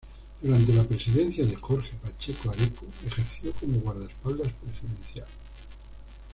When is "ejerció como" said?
3.05-3.77